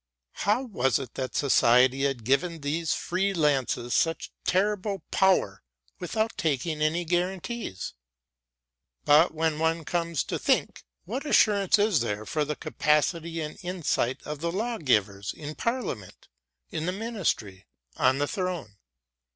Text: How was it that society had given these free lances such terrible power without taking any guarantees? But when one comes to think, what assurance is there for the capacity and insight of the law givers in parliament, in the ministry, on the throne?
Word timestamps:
How 0.47 0.63
was 0.63 0.97
it 0.97 1.13
that 1.13 1.35
society 1.35 2.05
had 2.05 2.23
given 2.23 2.61
these 2.61 2.95
free 2.95 3.35
lances 3.35 3.93
such 3.93 4.31
terrible 4.45 5.03
power 5.11 5.61
without 5.99 6.35
taking 6.39 6.81
any 6.81 7.05
guarantees? 7.05 7.93
But 9.05 9.31
when 9.31 9.59
one 9.59 9.85
comes 9.85 10.23
to 10.23 10.39
think, 10.39 10.85
what 11.05 11.23
assurance 11.27 11.77
is 11.77 11.99
there 11.99 12.25
for 12.25 12.43
the 12.43 12.55
capacity 12.55 13.41
and 13.41 13.59
insight 13.61 14.23
of 14.23 14.39
the 14.39 14.51
law 14.51 14.79
givers 14.79 15.33
in 15.37 15.53
parliament, 15.53 16.27
in 16.71 16.87
the 16.87 16.91
ministry, 16.91 17.67
on 17.95 18.17
the 18.17 18.27
throne? 18.27 18.77